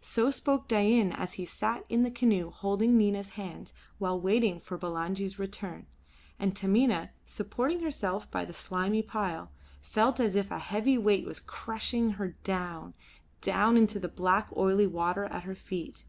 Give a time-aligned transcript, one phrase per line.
[0.00, 4.78] So spoke Dain as he sat in the canoe holding Nina's hands while waiting for
[4.78, 5.84] Bulangi's return;
[6.38, 9.50] and Taminah, supporting herself by the slimy pile,
[9.82, 12.94] felt as if a heavy weight was crushing her down,
[13.42, 16.04] down into the black oily water at her feet.